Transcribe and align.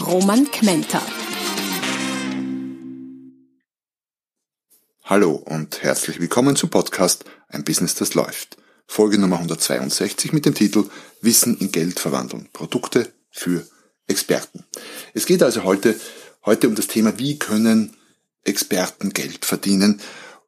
Roman 0.00 0.50
Kmenter. 0.50 1.00
Hallo 5.04 5.32
und 5.32 5.82
herzlich 5.82 6.20
willkommen 6.20 6.54
zum 6.54 6.68
Podcast 6.68 7.24
Ein 7.48 7.64
Business, 7.64 7.94
das 7.94 8.14
läuft. 8.14 8.58
Folge 8.86 9.18
Nummer 9.18 9.36
162 9.36 10.32
mit 10.32 10.44
dem 10.44 10.54
Titel 10.54 10.84
Wissen 11.22 11.56
in 11.58 11.72
Geld 11.72 11.98
verwandeln. 11.98 12.48
Produkte 12.52 13.10
für 13.30 13.66
Experten. 14.06 14.64
Es 15.14 15.24
geht 15.24 15.42
also 15.42 15.64
heute, 15.64 15.98
heute 16.44 16.68
um 16.68 16.74
das 16.74 16.88
Thema, 16.88 17.18
wie 17.18 17.38
können 17.38 17.96
Experten 18.44 19.10
Geld 19.10 19.44
verdienen. 19.44 20.00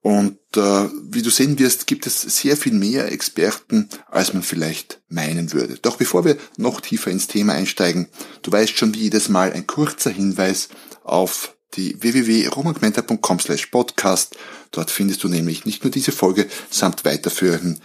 Und 0.09 0.39
äh, 0.57 0.89
wie 1.11 1.21
du 1.21 1.29
sehen 1.29 1.59
wirst, 1.59 1.87
gibt 1.87 2.07
es 2.07 2.23
sehr 2.23 2.57
viel 2.57 2.73
mehr 2.73 3.13
Experten, 3.13 3.91
als 4.11 4.33
man 4.33 4.43
vielleicht 4.43 5.03
meinen 5.11 5.53
würde. 5.53 5.79
Doch 5.83 5.97
bevor 5.97 6.25
wir 6.25 6.39
noch 6.57 6.81
tiefer 6.81 7.11
ins 7.11 7.27
Thema 7.27 7.53
einsteigen, 7.53 8.09
du 8.41 8.51
weißt 8.51 8.75
schon 8.75 8.95
wie 8.95 9.01
jedes 9.01 9.29
Mal 9.29 9.53
ein 9.53 9.67
kurzer 9.67 10.09
Hinweis 10.09 10.71
auf 11.05 11.55
die 11.75 12.01
www.romangmenta.com 12.01 13.39
slash 13.39 13.67
podcast. 13.67 14.35
Dort 14.71 14.91
findest 14.91 15.25
du 15.25 15.29
nämlich 15.29 15.67
nicht 15.67 15.85
nur 15.85 15.91
diese 15.91 16.13
Folge 16.13 16.47
samt 16.71 17.05
weiterführenden 17.05 17.79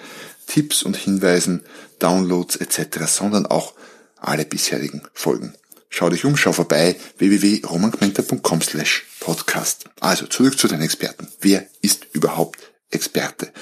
Tipps 0.47 0.81
und 0.83 0.95
Hinweisen, 0.95 1.63
Downloads 1.99 2.55
etc., 2.55 3.05
sondern 3.05 3.47
auch 3.47 3.73
alle 4.15 4.45
bisherigen 4.45 5.01
Folgen. 5.13 5.55
Schau 5.95 6.09
dich 6.09 6.25
um, 6.25 6.35
schau 6.35 6.53
vorbei, 6.53 6.95
www.romangmenta.com 7.19 8.61
slash 8.63 9.05
podcast. 9.19 9.85
Also 9.99 10.25
zurück 10.25 10.57
zu 10.57 10.67
den 10.67 10.81
Experten. 10.81 11.27
Wer 11.39 11.67
ist 11.83 12.07
überhaupt 12.13 12.57
Experte? 12.89 13.53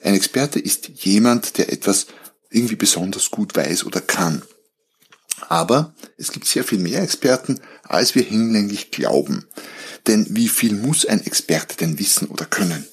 Ein 0.00 0.14
Experte 0.14 0.60
ist 0.60 0.90
jemand, 0.94 1.58
der 1.58 1.72
etwas 1.72 2.06
irgendwie 2.50 2.76
besonders 2.76 3.32
gut 3.32 3.56
weiß 3.56 3.84
oder 3.84 4.00
kann. 4.00 4.42
Aber 5.48 5.92
es 6.16 6.30
gibt 6.30 6.46
sehr 6.46 6.62
viel 6.62 6.78
mehr 6.78 7.02
Experten, 7.02 7.60
als 7.82 8.14
wir 8.14 8.22
hinlänglich 8.22 8.92
glauben. 8.92 9.48
Denn 10.06 10.24
wie 10.30 10.48
viel 10.48 10.76
muss 10.76 11.04
ein 11.04 11.26
Experte 11.26 11.76
denn 11.76 11.98
wissen 11.98 12.28
oder 12.28 12.44
können? 12.44 12.86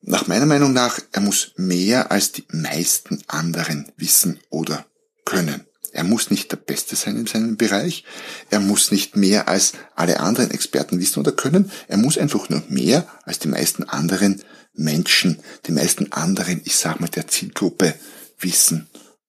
Nach 0.00 0.28
meiner 0.28 0.46
Meinung 0.46 0.72
nach, 0.72 1.00
er 1.10 1.22
muss 1.22 1.54
mehr 1.56 2.12
als 2.12 2.30
die 2.30 2.44
meisten 2.52 3.20
anderen 3.26 3.90
wissen 3.96 4.38
oder 4.48 4.86
können. 5.24 5.67
Er 5.92 6.04
muss 6.04 6.30
nicht 6.30 6.50
der 6.52 6.56
Beste 6.56 6.96
sein 6.96 7.16
in 7.16 7.26
seinem 7.26 7.56
Bereich. 7.56 8.04
Er 8.50 8.60
muss 8.60 8.90
nicht 8.90 9.16
mehr 9.16 9.48
als 9.48 9.72
alle 9.94 10.20
anderen 10.20 10.50
Experten 10.50 11.00
wissen 11.00 11.20
oder 11.20 11.32
können. 11.32 11.70
Er 11.88 11.96
muss 11.96 12.18
einfach 12.18 12.48
nur 12.48 12.62
mehr 12.68 13.06
als 13.24 13.38
die 13.38 13.48
meisten 13.48 13.84
anderen 13.84 14.42
Menschen, 14.74 15.40
die 15.66 15.72
meisten 15.72 16.12
anderen, 16.12 16.60
ich 16.64 16.76
sag 16.76 17.00
mal, 17.00 17.08
der 17.08 17.26
Zielgruppe 17.26 17.94
wissen 18.38 18.88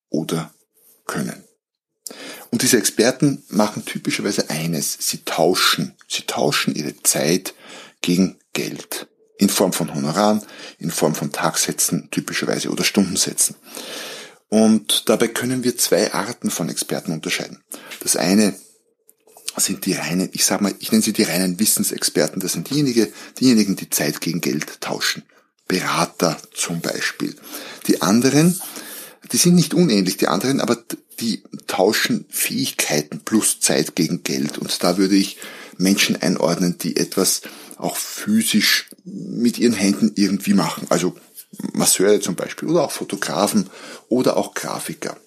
oder 0.09 0.53
können. 1.05 1.43
Und 2.51 2.61
diese 2.61 2.77
Experten 2.77 3.44
machen 3.49 3.85
typischerweise 3.85 4.49
eines. 4.49 4.97
Sie 4.99 5.19
tauschen. 5.23 5.95
Sie 6.07 6.23
tauschen 6.23 6.75
ihre 6.75 7.01
Zeit 7.03 7.53
gegen 8.01 8.38
Geld. 8.53 9.07
In 9.38 9.49
Form 9.49 9.71
von 9.71 9.94
Honoraren, 9.94 10.41
in 10.79 10.91
Form 10.91 11.16
von 11.16 11.31
Tagsätzen 11.31 12.09
typischerweise 12.11 12.69
oder 12.69 12.84
Stundensätzen. 12.84 13.55
Und 14.49 15.07
dabei 15.09 15.27
können 15.27 15.63
wir 15.63 15.77
zwei 15.77 16.13
Arten 16.13 16.49
von 16.49 16.69
Experten 16.69 17.11
unterscheiden. 17.11 17.61
Das 18.01 18.15
eine 18.15 18.55
sind 19.57 19.85
die 19.85 19.93
reinen, 19.93 20.29
ich 20.31 20.45
sag 20.45 20.61
mal, 20.61 20.73
ich 20.79 20.91
nenne 20.91 21.03
sie 21.03 21.13
die 21.13 21.23
reinen 21.23 21.59
Wissensexperten. 21.59 22.41
Das 22.41 22.53
sind 22.53 22.69
diejenigen, 22.69 23.07
diejenigen, 23.39 23.75
die 23.75 23.89
Zeit 23.89 24.21
gegen 24.21 24.41
Geld 24.41 24.81
tauschen. 24.81 25.23
Berater 25.67 26.37
zum 26.53 26.81
Beispiel. 26.81 27.35
Die 27.87 28.01
anderen, 28.01 28.59
die 29.31 29.37
sind 29.37 29.55
nicht 29.55 29.73
unähnlich, 29.73 30.17
die 30.17 30.27
anderen, 30.27 30.61
aber 30.61 30.83
die 31.19 31.43
tauschen 31.67 32.25
Fähigkeiten 32.29 33.19
plus 33.19 33.59
Zeit 33.59 33.95
gegen 33.95 34.23
Geld. 34.23 34.57
Und 34.57 34.83
da 34.83 34.97
würde 34.97 35.16
ich 35.16 35.37
Menschen 35.77 36.16
einordnen, 36.16 36.77
die 36.79 36.97
etwas 36.97 37.41
auch 37.77 37.95
physisch 37.95 38.89
mit 39.05 39.59
ihren 39.59 39.73
Händen 39.73 40.11
irgendwie 40.16 40.53
machen. 40.53 40.87
Also 40.89 41.16
Masseure 41.74 42.20
zum 42.20 42.36
Beispiel 42.36 42.70
oder 42.70 42.84
auch 42.84 42.92
Fotografen 42.92 43.70
oder 44.08 44.38
auch 44.38 44.53
Grafiker. 44.53 45.18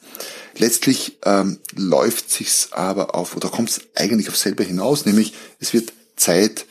Letztlich 0.57 1.19
ähm, 1.25 1.59
läuft 1.75 2.31
sich's 2.31 2.69
aber 2.73 3.15
auf 3.15 3.37
oder 3.37 3.49
kommt 3.49 3.71
es 3.71 3.81
eigentlich 3.95 4.29
auf 4.29 4.37
selber 4.37 4.65
hinaus, 4.65 5.07
nämlich 5.07 5.35
es 5.59 5.73
wird 5.73 5.93
Zeit 6.17 6.67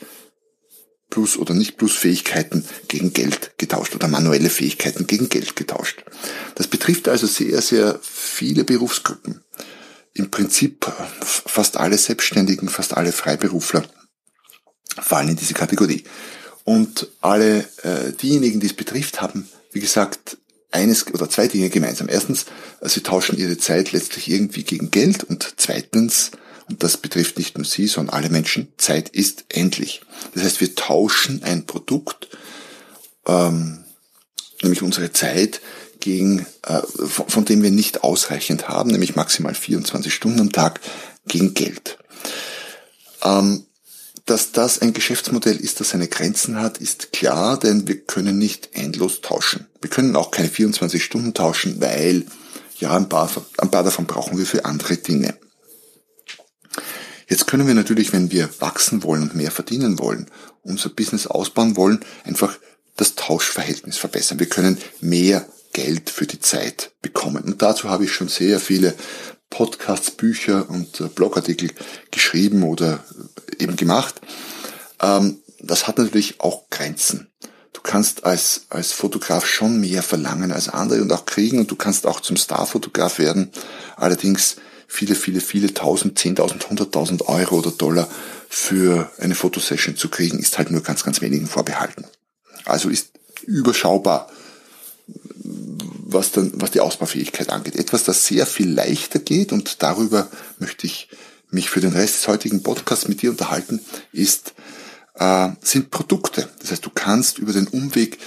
plus 1.10 1.36
oder 1.36 1.52
nicht 1.52 1.76
plus 1.76 1.94
Fähigkeiten 1.94 2.64
gegen 2.88 3.12
Geld 3.12 3.52
getauscht 3.58 3.94
oder 3.94 4.08
manuelle 4.08 4.48
Fähigkeiten 4.48 5.06
gegen 5.06 5.28
Geld 5.28 5.56
getauscht. 5.56 6.04
Das 6.54 6.68
betrifft 6.68 7.08
also 7.08 7.26
sehr, 7.26 7.60
sehr 7.60 7.98
viele 8.02 8.64
Berufsgruppen. 8.64 9.44
Im 10.14 10.30
Prinzip 10.30 10.90
fast 11.22 11.76
alle 11.76 11.98
Selbstständigen, 11.98 12.68
fast 12.68 12.96
alle 12.96 13.12
Freiberufler 13.12 13.84
fallen 15.00 15.28
in 15.28 15.36
diese 15.36 15.54
Kategorie. 15.54 16.04
Und 16.64 17.08
alle 17.20 17.60
äh, 17.82 18.12
diejenigen, 18.12 18.60
die 18.60 18.66
es 18.66 18.74
betrifft, 18.74 19.20
haben, 19.20 19.48
wie 19.72 19.80
gesagt, 19.80 20.38
eines 20.70 21.06
oder 21.12 21.28
zwei 21.28 21.48
Dinge 21.48 21.68
gemeinsam. 21.70 22.08
Erstens, 22.08 22.46
sie 22.82 23.02
tauschen 23.02 23.38
ihre 23.38 23.58
Zeit 23.58 23.92
letztlich 23.92 24.30
irgendwie 24.30 24.64
gegen 24.64 24.90
Geld 24.90 25.24
und 25.24 25.54
zweitens, 25.56 26.30
und 26.68 26.82
das 26.82 26.96
betrifft 26.96 27.36
nicht 27.38 27.58
nur 27.58 27.66
Sie, 27.66 27.86
sondern 27.86 28.14
alle 28.14 28.30
Menschen, 28.30 28.68
Zeit 28.78 29.10
ist 29.10 29.44
endlich. 29.48 30.00
Das 30.34 30.44
heißt, 30.44 30.60
wir 30.60 30.74
tauschen 30.74 31.42
ein 31.42 31.66
Produkt, 31.66 32.28
ähm, 33.26 33.84
nämlich 34.62 34.82
unsere 34.82 35.12
Zeit, 35.12 35.60
gegen, 36.00 36.46
äh, 36.66 36.80
von, 37.06 37.28
von 37.28 37.44
dem 37.44 37.62
wir 37.62 37.70
nicht 37.70 38.02
ausreichend 38.02 38.68
haben, 38.68 38.90
nämlich 38.90 39.14
maximal 39.14 39.54
24 39.54 40.12
Stunden 40.12 40.40
am 40.40 40.52
Tag, 40.52 40.80
gegen 41.26 41.54
Geld. 41.54 41.98
Ähm, 43.22 43.64
dass 44.26 44.52
das 44.52 44.80
ein 44.80 44.92
Geschäftsmodell 44.92 45.56
ist, 45.56 45.80
das 45.80 45.90
seine 45.90 46.08
Grenzen 46.08 46.60
hat, 46.60 46.78
ist 46.78 47.12
klar, 47.12 47.58
denn 47.58 47.88
wir 47.88 48.00
können 48.00 48.38
nicht 48.38 48.70
endlos 48.72 49.20
tauschen. 49.20 49.66
Wir 49.80 49.90
können 49.90 50.14
auch 50.16 50.30
keine 50.30 50.48
24 50.48 51.02
Stunden 51.02 51.34
tauschen, 51.34 51.80
weil 51.80 52.24
ja, 52.78 52.96
ein 52.96 53.08
paar, 53.08 53.30
ein 53.58 53.70
paar 53.70 53.82
davon 53.82 54.06
brauchen 54.06 54.38
wir 54.38 54.46
für 54.46 54.64
andere 54.64 54.96
Dinge. 54.96 55.36
Jetzt 57.28 57.46
können 57.46 57.66
wir 57.66 57.74
natürlich, 57.74 58.12
wenn 58.12 58.30
wir 58.30 58.48
wachsen 58.60 59.02
wollen 59.02 59.22
und 59.22 59.34
mehr 59.34 59.50
verdienen 59.50 59.98
wollen, 59.98 60.30
unser 60.62 60.90
Business 60.90 61.26
ausbauen 61.26 61.76
wollen, 61.76 62.04
einfach 62.24 62.58
das 62.96 63.14
Tauschverhältnis 63.14 63.96
verbessern. 63.96 64.38
Wir 64.38 64.48
können 64.48 64.78
mehr 65.00 65.46
Geld 65.72 66.10
für 66.10 66.26
die 66.26 66.40
Zeit 66.40 66.92
bekommen. 67.00 67.42
Und 67.44 67.62
dazu 67.62 67.88
habe 67.88 68.04
ich 68.04 68.12
schon 68.12 68.28
sehr 68.28 68.60
viele 68.60 68.94
Podcasts, 69.52 70.10
Bücher 70.10 70.68
und 70.70 71.00
äh, 71.00 71.08
Blogartikel 71.08 71.70
geschrieben 72.10 72.62
oder 72.62 73.04
äh, 73.58 73.62
eben 73.62 73.76
gemacht. 73.76 74.20
Ähm, 75.00 75.40
das 75.60 75.86
hat 75.86 75.98
natürlich 75.98 76.40
auch 76.40 76.70
Grenzen. 76.70 77.30
Du 77.74 77.82
kannst 77.82 78.24
als, 78.24 78.66
als 78.70 78.92
Fotograf 78.92 79.46
schon 79.46 79.78
mehr 79.78 80.02
verlangen 80.02 80.52
als 80.52 80.70
andere 80.70 81.02
und 81.02 81.12
auch 81.12 81.26
kriegen 81.26 81.58
und 81.58 81.70
du 81.70 81.76
kannst 81.76 82.06
auch 82.06 82.20
zum 82.20 82.36
Starfotograf 82.36 83.18
werden. 83.18 83.50
Allerdings 83.96 84.56
viele, 84.88 85.14
viele, 85.14 85.40
viele 85.40 85.74
tausend, 85.74 86.18
zehntausend, 86.18 86.68
hunderttausend 86.68 87.28
Euro 87.28 87.58
oder 87.58 87.72
Dollar 87.72 88.08
für 88.48 89.10
eine 89.18 89.34
Fotosession 89.34 89.96
zu 89.96 90.08
kriegen, 90.08 90.38
ist 90.38 90.56
halt 90.56 90.70
nur 90.70 90.82
ganz, 90.82 91.04
ganz 91.04 91.20
wenigen 91.20 91.46
vorbehalten. 91.46 92.06
Also 92.64 92.88
ist 92.88 93.10
überschaubar, 93.44 94.30
was 96.12 96.32
dann, 96.32 96.52
was 96.56 96.70
die 96.70 96.80
Ausbaufähigkeit 96.80 97.50
angeht. 97.50 97.76
Etwas, 97.76 98.04
das 98.04 98.26
sehr 98.26 98.46
viel 98.46 98.70
leichter 98.70 99.18
geht 99.18 99.52
und 99.52 99.82
darüber 99.82 100.28
möchte 100.58 100.86
ich 100.86 101.08
mich 101.50 101.68
für 101.68 101.80
den 101.80 101.92
Rest 101.92 102.16
des 102.16 102.28
heutigen 102.28 102.62
Podcasts 102.62 103.08
mit 103.08 103.22
dir 103.22 103.30
unterhalten, 103.30 103.80
ist, 104.12 104.54
äh, 105.14 105.50
sind 105.62 105.90
Produkte. 105.90 106.48
Das 106.60 106.70
heißt, 106.70 106.84
du 106.84 106.90
kannst 106.90 107.38
über 107.38 107.52
den 107.52 107.66
Umweg 107.66 108.18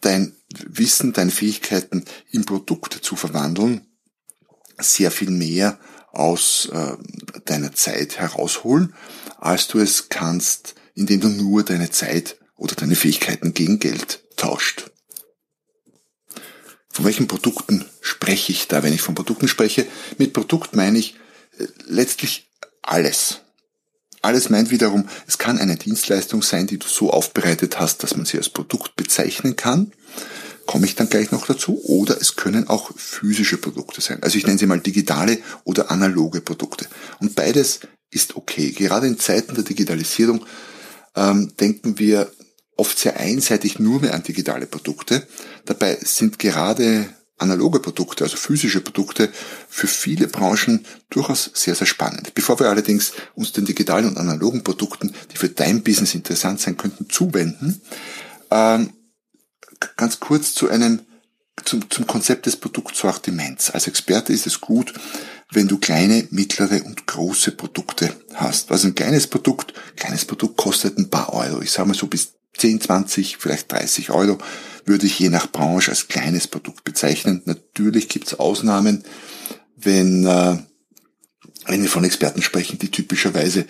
dein 0.00 0.34
Wissen, 0.66 1.12
deine 1.12 1.30
Fähigkeiten 1.30 2.04
in 2.30 2.44
Produkte 2.44 3.00
zu 3.00 3.16
verwandeln, 3.16 3.86
sehr 4.78 5.10
viel 5.10 5.30
mehr 5.30 5.78
aus 6.12 6.68
äh, 6.72 6.96
deiner 7.44 7.72
Zeit 7.72 8.18
herausholen, 8.18 8.94
als 9.38 9.68
du 9.68 9.78
es 9.78 10.08
kannst, 10.08 10.74
indem 10.94 11.20
du 11.20 11.28
nur 11.28 11.62
deine 11.62 11.90
Zeit 11.90 12.36
oder 12.56 12.74
deine 12.74 12.96
Fähigkeiten 12.96 13.54
gegen 13.54 13.78
Geld 13.78 14.22
tauscht. 14.36 14.91
Von 16.92 17.06
welchen 17.06 17.26
Produkten 17.26 17.86
spreche 18.02 18.52
ich 18.52 18.68
da, 18.68 18.82
wenn 18.82 18.92
ich 18.92 19.00
von 19.00 19.14
Produkten 19.14 19.48
spreche? 19.48 19.86
Mit 20.18 20.34
Produkt 20.34 20.76
meine 20.76 20.98
ich 20.98 21.16
äh, 21.58 21.66
letztlich 21.86 22.50
alles. 22.82 23.40
Alles 24.20 24.50
meint 24.50 24.70
wiederum, 24.70 25.08
es 25.26 25.38
kann 25.38 25.58
eine 25.58 25.76
Dienstleistung 25.76 26.42
sein, 26.42 26.68
die 26.68 26.78
du 26.78 26.86
so 26.86 27.10
aufbereitet 27.10 27.80
hast, 27.80 28.04
dass 28.04 28.16
man 28.16 28.24
sie 28.24 28.36
als 28.36 28.50
Produkt 28.50 28.94
bezeichnen 28.94 29.56
kann. 29.56 29.92
Komme 30.66 30.86
ich 30.86 30.94
dann 30.94 31.08
gleich 31.08 31.32
noch 31.32 31.46
dazu. 31.46 31.82
Oder 31.84 32.20
es 32.20 32.36
können 32.36 32.68
auch 32.68 32.92
physische 32.96 33.56
Produkte 33.56 34.00
sein. 34.00 34.22
Also 34.22 34.38
ich 34.38 34.46
nenne 34.46 34.58
sie 34.58 34.66
mal 34.66 34.78
digitale 34.78 35.38
oder 35.64 35.90
analoge 35.90 36.40
Produkte. 36.40 36.86
Und 37.18 37.34
beides 37.34 37.80
ist 38.10 38.36
okay. 38.36 38.70
Gerade 38.70 39.08
in 39.08 39.18
Zeiten 39.18 39.54
der 39.54 39.64
Digitalisierung 39.64 40.44
ähm, 41.16 41.52
denken 41.58 41.98
wir 41.98 42.30
oft 42.76 42.98
sehr 42.98 43.18
einseitig 43.18 43.78
nur 43.78 44.00
mehr 44.00 44.14
an 44.14 44.22
digitale 44.22 44.66
Produkte. 44.66 45.26
Dabei 45.64 45.98
sind 46.02 46.38
gerade 46.38 47.08
analoge 47.42 47.80
Produkte, 47.80 48.24
also 48.24 48.36
physische 48.36 48.80
Produkte, 48.80 49.30
für 49.68 49.88
viele 49.88 50.28
Branchen 50.28 50.86
durchaus 51.10 51.50
sehr, 51.54 51.74
sehr 51.74 51.86
spannend. 51.86 52.34
Bevor 52.34 52.58
wir 52.60 52.68
allerdings 52.68 53.12
uns 53.34 53.52
den 53.52 53.64
digitalen 53.64 54.06
und 54.06 54.16
analogen 54.16 54.64
Produkten, 54.64 55.12
die 55.32 55.36
für 55.36 55.48
dein 55.48 55.82
Business 55.82 56.14
interessant 56.14 56.60
sein 56.60 56.76
könnten, 56.76 57.10
zuwenden, 57.10 57.82
ähm, 58.50 58.92
ganz 59.96 60.20
kurz 60.20 60.54
zu 60.54 60.70
einem, 60.70 61.00
zum, 61.64 61.90
zum 61.90 62.06
Konzept 62.06 62.46
des 62.46 62.56
Produktsortiments. 62.56 63.70
Als 63.70 63.88
Experte 63.88 64.32
ist 64.32 64.46
es 64.46 64.60
gut, 64.60 64.94
wenn 65.50 65.68
du 65.68 65.78
kleine, 65.78 66.26
mittlere 66.30 66.84
und 66.84 67.06
große 67.06 67.52
Produkte 67.52 68.14
hast. 68.34 68.70
Also 68.70 68.88
ein 68.88 68.94
kleines 68.94 69.26
Produkt, 69.26 69.74
kleines 69.96 70.24
Produkt 70.24 70.56
kostet 70.56 70.96
ein 70.98 71.10
paar 71.10 71.32
Euro. 71.34 71.60
Ich 71.60 71.72
sage 71.72 71.88
mal 71.88 71.94
so 71.94 72.06
bis 72.06 72.32
10, 72.56 72.80
20, 72.80 73.36
vielleicht 73.38 73.72
30 73.72 74.10
Euro 74.10 74.38
würde 74.84 75.06
ich 75.06 75.18
je 75.18 75.28
nach 75.28 75.50
Branche 75.50 75.90
als 75.90 76.08
kleines 76.08 76.48
Produkt 76.48 76.84
bezeichnen. 76.84 77.42
Natürlich 77.44 78.08
gibt 78.08 78.26
es 78.26 78.38
Ausnahmen, 78.38 79.04
wenn, 79.76 80.26
äh, 80.26 80.58
wenn 81.66 81.82
wir 81.82 81.88
von 81.88 82.04
Experten 82.04 82.42
sprechen, 82.42 82.78
die 82.78 82.90
typischerweise 82.90 83.66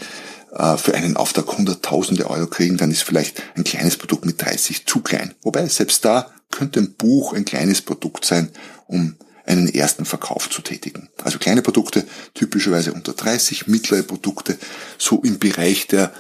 äh, 0.55 0.76
für 0.76 0.94
einen 0.94 1.17
Auftrag 1.17 1.56
hunderttausende 1.56 2.29
Euro 2.29 2.46
kriegen, 2.46 2.76
dann 2.76 2.90
ist 2.90 3.02
vielleicht 3.02 3.43
ein 3.56 3.64
kleines 3.64 3.96
Produkt 3.96 4.25
mit 4.25 4.40
30 4.40 4.87
zu 4.87 5.00
klein. 5.00 5.34
Wobei 5.43 5.67
selbst 5.69 6.05
da 6.05 6.31
könnte 6.50 6.81
ein 6.81 6.94
Buch 6.94 7.32
ein 7.32 7.44
kleines 7.44 7.82
Produkt 7.82 8.25
sein, 8.25 8.50
um 8.87 9.17
einen 9.44 9.69
ersten 9.69 10.05
Verkauf 10.05 10.49
zu 10.50 10.62
tätigen. 10.62 11.08
Also 11.23 11.38
kleine 11.38 11.62
Produkte 11.62 12.05
typischerweise 12.34 12.93
unter 12.93 13.12
30, 13.12 13.67
mittlere 13.67 14.02
Produkte 14.02 14.56
so 14.99 15.20
im 15.23 15.38
Bereich 15.38 15.87
der 15.88 16.12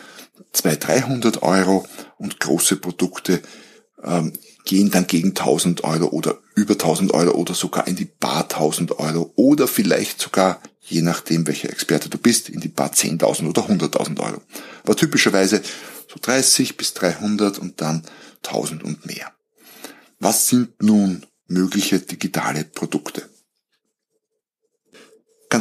200, 0.52 0.88
300 0.88 1.42
Euro 1.42 1.86
und 2.18 2.40
große 2.40 2.76
Produkte 2.76 3.42
ähm, 4.02 4.32
gehen 4.64 4.90
dann 4.90 5.06
gegen 5.06 5.30
1000 5.30 5.84
Euro 5.84 6.06
oder 6.06 6.38
über 6.54 6.74
1000 6.74 7.12
Euro 7.14 7.32
oder 7.32 7.54
sogar 7.54 7.86
in 7.86 7.96
die 7.96 8.04
paar 8.04 8.42
1000 8.42 8.98
Euro 8.98 9.32
oder 9.36 9.66
vielleicht 9.68 10.20
sogar, 10.20 10.60
je 10.80 11.02
nachdem 11.02 11.46
welcher 11.46 11.70
Experte 11.70 12.08
du 12.08 12.18
bist, 12.18 12.48
in 12.48 12.60
die 12.60 12.68
paar 12.68 12.92
10.000 12.92 13.48
oder 13.48 13.62
100.000 13.62 14.20
Euro. 14.20 14.42
Aber 14.84 14.96
typischerweise 14.96 15.62
so 16.08 16.16
30 16.20 16.76
bis 16.76 16.94
300 16.94 17.58
und 17.58 17.80
dann 17.80 18.02
1000 18.44 18.82
und 18.82 19.06
mehr. 19.06 19.32
Was 20.18 20.48
sind 20.48 20.82
nun 20.82 21.24
mögliche 21.48 21.98
digitale 21.98 22.64
Produkte? 22.64 23.28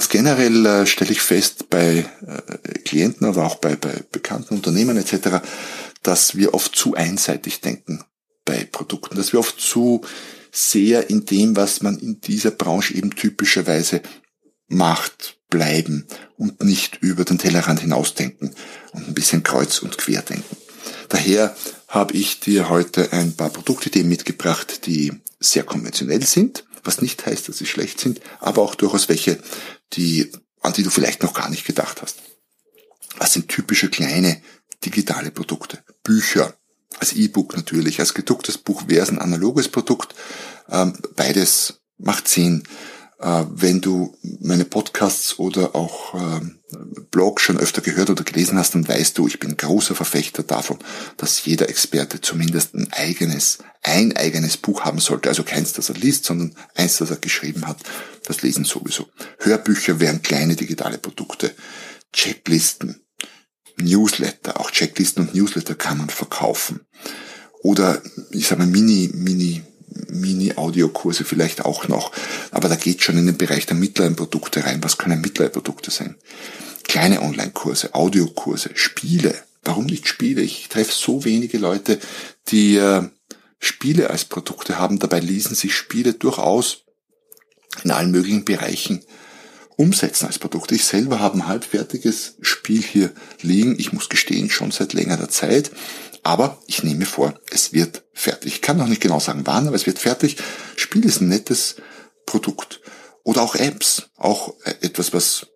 Ganz 0.01 0.09
generell 0.09 0.65
äh, 0.65 0.87
stelle 0.87 1.11
ich 1.11 1.21
fest 1.21 1.69
bei 1.69 2.09
äh, 2.25 2.79
Klienten, 2.79 3.27
aber 3.27 3.45
auch 3.45 3.57
bei, 3.57 3.75
bei 3.75 4.03
bekannten 4.11 4.55
Unternehmen 4.55 4.97
etc., 4.97 5.45
dass 6.01 6.35
wir 6.35 6.55
oft 6.55 6.75
zu 6.75 6.95
einseitig 6.95 7.61
denken 7.61 8.03
bei 8.43 8.65
Produkten, 8.65 9.15
dass 9.15 9.31
wir 9.31 9.39
oft 9.39 9.61
zu 9.61 10.01
sehr 10.51 11.11
in 11.11 11.25
dem, 11.25 11.55
was 11.55 11.83
man 11.83 11.99
in 11.99 12.19
dieser 12.19 12.49
Branche 12.49 12.95
eben 12.95 13.15
typischerweise 13.15 14.01
macht, 14.67 15.37
bleiben 15.51 16.07
und 16.35 16.63
nicht 16.63 16.97
über 17.01 17.23
den 17.23 17.37
Tellerrand 17.37 17.81
hinausdenken 17.81 18.55
und 18.93 19.07
ein 19.07 19.13
bisschen 19.13 19.43
kreuz 19.43 19.83
und 19.83 19.99
quer 19.99 20.23
denken. 20.23 20.57
Daher 21.09 21.55
habe 21.87 22.15
ich 22.15 22.39
dir 22.39 22.69
heute 22.69 23.13
ein 23.13 23.35
paar 23.35 23.51
Produktideen 23.51 24.09
mitgebracht, 24.09 24.87
die 24.87 25.13
sehr 25.39 25.61
konventionell 25.61 26.23
sind, 26.23 26.65
was 26.83 27.03
nicht 27.03 27.23
heißt, 27.23 27.47
dass 27.49 27.59
sie 27.59 27.67
schlecht 27.67 27.99
sind, 27.99 28.19
aber 28.39 28.63
auch 28.63 28.73
durchaus 28.73 29.07
welche, 29.09 29.37
die, 29.93 30.31
an 30.61 30.73
die 30.73 30.83
du 30.83 30.89
vielleicht 30.89 31.23
noch 31.23 31.33
gar 31.33 31.49
nicht 31.49 31.65
gedacht 31.65 32.01
hast. 32.01 32.17
Was 33.17 33.33
sind 33.33 33.49
typische 33.49 33.89
kleine 33.89 34.41
digitale 34.83 35.31
Produkte? 35.31 35.83
Bücher, 36.03 36.55
als 36.99 37.13
E-Book 37.13 37.55
natürlich, 37.55 37.99
als 37.99 38.13
gedrucktes 38.13 38.57
Buch 38.57 38.83
wäre 38.87 39.03
es 39.03 39.09
ein 39.09 39.19
analoges 39.19 39.69
Produkt. 39.69 40.15
Ähm, 40.69 40.97
beides 41.15 41.81
macht 41.97 42.27
Sinn. 42.27 42.63
Äh, 43.19 43.45
wenn 43.49 43.81
du 43.81 44.17
meine 44.39 44.65
Podcasts 44.65 45.39
oder 45.39 45.75
auch 45.75 46.13
ähm, 46.15 46.60
Blogs 47.11 47.43
schon 47.43 47.57
öfter 47.57 47.81
gehört 47.81 48.09
oder 48.09 48.23
gelesen 48.23 48.57
hast, 48.57 48.75
dann 48.75 48.87
weißt 48.87 49.17
du, 49.17 49.27
ich 49.27 49.39
bin 49.39 49.57
großer 49.57 49.95
Verfechter 49.95 50.43
davon, 50.43 50.79
dass 51.17 51.43
jeder 51.45 51.69
Experte 51.69 52.21
zumindest 52.21 52.73
ein 52.73 52.91
eigenes, 52.91 53.59
ein 53.83 54.15
eigenes 54.15 54.57
Buch 54.57 54.81
haben 54.81 54.99
sollte. 54.99 55.29
Also 55.29 55.43
keins, 55.43 55.73
das 55.73 55.89
er 55.89 55.95
liest, 55.95 56.25
sondern 56.25 56.55
eins, 56.75 56.97
das 56.97 57.09
er 57.11 57.17
geschrieben 57.17 57.67
hat. 57.67 57.77
Das 58.25 58.41
Lesen 58.41 58.65
sowieso. 58.65 59.07
Hörbücher 59.39 59.99
wären 59.99 60.21
kleine 60.21 60.55
digitale 60.55 60.97
Produkte. 60.97 61.53
Checklisten, 62.13 63.01
Newsletter, 63.77 64.59
auch 64.59 64.71
Checklisten 64.71 65.27
und 65.27 65.35
Newsletter 65.35 65.75
kann 65.75 65.97
man 65.97 66.09
verkaufen. 66.09 66.81
Oder 67.63 68.01
ich 68.31 68.47
sage 68.47 68.61
mal 68.61 68.67
Mini, 68.67 69.09
Mini, 69.13 69.63
Mini-Audiokurse 70.09 71.23
vielleicht 71.23 71.65
auch 71.65 71.87
noch. 71.87 72.11
Aber 72.51 72.69
da 72.69 72.75
geht 72.75 73.01
schon 73.01 73.17
in 73.17 73.25
den 73.25 73.37
Bereich 73.37 73.65
der 73.65 73.75
mittleren 73.75 74.15
Produkte 74.15 74.65
rein. 74.65 74.83
Was 74.83 74.97
können 74.97 75.21
mittlere 75.21 75.49
Produkte 75.49 75.91
sein? 75.91 76.15
Kleine 76.83 77.21
Online-Kurse, 77.21 77.93
Audiokurse, 77.93 78.71
Spiele. 78.73 79.35
Warum 79.63 79.85
nicht 79.85 80.07
Spiele? 80.07 80.41
Ich 80.41 80.69
treffe 80.69 80.91
so 80.93 81.23
wenige 81.23 81.57
Leute, 81.57 81.99
die 82.47 82.77
äh, 82.77 83.03
Spiele 83.59 84.09
als 84.09 84.25
Produkte 84.25 84.79
haben. 84.79 84.99
Dabei 84.99 85.19
lesen 85.19 85.55
sich 85.55 85.75
Spiele 85.75 86.13
durchaus 86.13 86.83
in 87.83 87.91
allen 87.91 88.11
möglichen 88.11 88.43
Bereichen 88.43 89.03
umsetzen 89.77 90.27
als 90.27 90.39
Produkt. 90.39 90.71
Ich 90.71 90.85
selber 90.85 91.19
habe 91.19 91.37
ein 91.37 91.47
halbfertiges 91.47 92.35
Spiel 92.41 92.81
hier 92.81 93.11
liegen. 93.41 93.79
Ich 93.79 93.93
muss 93.93 94.09
gestehen, 94.09 94.49
schon 94.49 94.71
seit 94.71 94.93
längerer 94.93 95.29
Zeit. 95.29 95.71
Aber 96.23 96.59
ich 96.67 96.83
nehme 96.83 97.05
vor, 97.05 97.39
es 97.49 97.73
wird 97.73 98.03
fertig. 98.13 98.53
Ich 98.53 98.61
kann 98.61 98.77
noch 98.77 98.87
nicht 98.87 99.01
genau 99.01 99.19
sagen 99.19 99.41
wann, 99.45 99.67
aber 99.67 99.75
es 99.75 99.87
wird 99.87 99.99
fertig. 99.99 100.37
Spiel 100.75 101.05
ist 101.05 101.21
ein 101.21 101.29
nettes 101.29 101.77
Produkt. 102.25 102.81
Oder 103.23 103.41
auch 103.41 103.55
Apps. 103.55 104.09
Auch 104.17 104.53
etwas, 104.81 105.13
was 105.13 105.47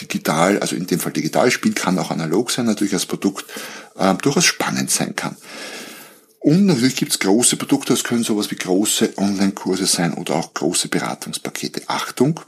digital, 0.00 0.58
also 0.58 0.76
in 0.76 0.86
dem 0.86 1.00
Fall 1.00 1.12
digital 1.12 1.50
spielt, 1.50 1.76
kann 1.76 1.98
auch 1.98 2.10
analog 2.10 2.50
sein, 2.50 2.66
natürlich 2.66 2.94
als 2.94 3.06
Produkt, 3.06 3.44
äh, 3.96 4.14
durchaus 4.14 4.44
spannend 4.44 4.90
sein 4.90 5.16
kann. 5.16 5.36
Und 6.40 6.66
natürlich 6.66 6.96
gibt's 6.96 7.18
große 7.18 7.56
Produkte, 7.56 7.92
das 7.92 8.04
können 8.04 8.22
sowas 8.22 8.50
wie 8.50 8.56
große 8.56 9.14
Online-Kurse 9.16 9.86
sein 9.86 10.14
oder 10.14 10.36
auch 10.36 10.54
große 10.54 10.88
Beratungspakete. 10.88 11.82
Achtung, 11.88 12.40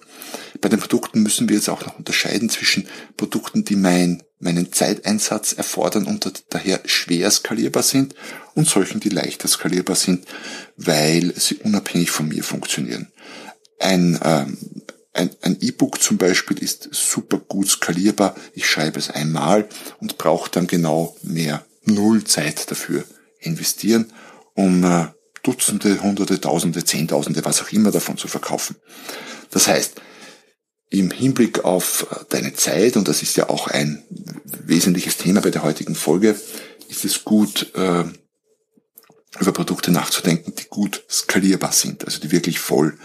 bei 0.60 0.68
den 0.68 0.80
Produkten 0.80 1.22
müssen 1.22 1.48
wir 1.48 1.56
jetzt 1.56 1.68
auch 1.68 1.84
noch 1.86 1.98
unterscheiden 1.98 2.50
zwischen 2.50 2.86
Produkten, 3.16 3.64
die 3.64 3.76
mein, 3.76 4.22
meinen 4.38 4.72
Zeiteinsatz 4.72 5.52
erfordern 5.52 6.06
und 6.06 6.44
daher 6.50 6.80
schwer 6.84 7.30
skalierbar 7.30 7.82
sind 7.82 8.14
und 8.54 8.68
solchen, 8.68 9.00
die 9.00 9.08
leichter 9.08 9.48
skalierbar 9.48 9.96
sind, 9.96 10.26
weil 10.76 11.32
sie 11.36 11.56
unabhängig 11.56 12.10
von 12.10 12.28
mir 12.28 12.44
funktionieren. 12.44 13.08
Ein 13.78 14.20
ähm, 14.22 14.58
ein 15.12 15.56
E-Book 15.60 16.00
zum 16.00 16.18
Beispiel 16.18 16.58
ist 16.62 16.88
super 16.92 17.38
gut 17.38 17.68
skalierbar. 17.68 18.36
Ich 18.54 18.66
schreibe 18.66 18.98
es 18.98 19.10
einmal 19.10 19.68
und 20.00 20.18
brauche 20.18 20.50
dann 20.50 20.66
genau 20.66 21.16
mehr 21.22 21.64
Null 21.84 22.24
Zeit 22.24 22.70
dafür 22.70 23.04
investieren, 23.40 24.12
um 24.54 24.84
äh, 24.84 25.08
Dutzende, 25.42 26.02
Hunderte, 26.02 26.40
Tausende, 26.40 26.84
Zehntausende, 26.84 27.44
was 27.44 27.62
auch 27.62 27.72
immer 27.72 27.90
davon 27.90 28.18
zu 28.18 28.28
verkaufen. 28.28 28.76
Das 29.50 29.68
heißt, 29.68 30.00
im 30.90 31.10
Hinblick 31.10 31.64
auf 31.64 32.24
deine 32.28 32.52
Zeit, 32.54 32.96
und 32.96 33.08
das 33.08 33.22
ist 33.22 33.36
ja 33.36 33.48
auch 33.48 33.68
ein 33.68 34.02
wesentliches 34.44 35.16
Thema 35.16 35.40
bei 35.40 35.50
der 35.50 35.62
heutigen 35.62 35.94
Folge, 35.94 36.38
ist 36.88 37.04
es 37.04 37.24
gut, 37.24 37.72
äh, 37.74 38.04
über 39.38 39.52
Produkte 39.52 39.92
nachzudenken, 39.92 40.54
die 40.56 40.66
gut 40.68 41.04
skalierbar 41.08 41.72
sind, 41.72 42.04
also 42.04 42.20
die 42.20 42.32
wirklich 42.32 42.58
voll 42.58 42.98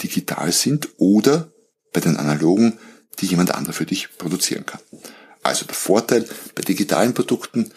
digital 0.00 0.52
sind 0.52 0.88
oder 0.96 1.52
bei 1.92 2.00
den 2.00 2.16
analogen, 2.16 2.78
die 3.18 3.26
jemand 3.26 3.52
anderer 3.52 3.72
für 3.72 3.86
dich 3.86 4.16
produzieren 4.16 4.64
kann. 4.64 4.80
Also 5.42 5.64
der 5.64 5.74
Vorteil 5.74 6.28
bei 6.54 6.62
digitalen 6.62 7.14
Produkten 7.14 7.72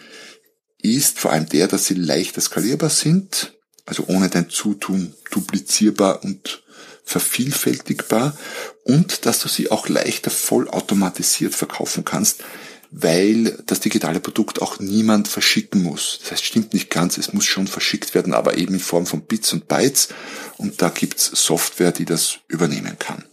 ist 0.80 1.18
vor 1.18 1.32
allem 1.32 1.48
der, 1.48 1.66
dass 1.66 1.86
sie 1.86 1.94
leichter 1.94 2.40
skalierbar 2.40 2.90
sind, 2.90 3.54
also 3.84 4.04
ohne 4.06 4.28
dein 4.28 4.48
Zutun 4.48 5.14
duplizierbar 5.30 6.22
und 6.22 6.61
vervielfältigbar 7.04 8.36
und 8.84 9.26
dass 9.26 9.40
du 9.40 9.48
sie 9.48 9.70
auch 9.70 9.88
leichter 9.88 10.30
vollautomatisiert 10.30 11.54
verkaufen 11.54 12.04
kannst, 12.04 12.42
weil 12.90 13.58
das 13.66 13.80
digitale 13.80 14.20
Produkt 14.20 14.60
auch 14.60 14.78
niemand 14.78 15.26
verschicken 15.26 15.82
muss. 15.82 16.18
Das 16.22 16.32
heißt, 16.32 16.44
stimmt 16.44 16.74
nicht 16.74 16.90
ganz, 16.90 17.16
es 17.16 17.32
muss 17.32 17.46
schon 17.46 17.66
verschickt 17.66 18.14
werden, 18.14 18.34
aber 18.34 18.58
eben 18.58 18.74
in 18.74 18.80
Form 18.80 19.06
von 19.06 19.22
Bits 19.22 19.52
und 19.52 19.66
Bytes 19.66 20.08
und 20.58 20.82
da 20.82 20.90
gibt's 20.90 21.30
Software, 21.34 21.92
die 21.92 22.04
das 22.04 22.38
übernehmen 22.48 22.98
kann. 22.98 23.24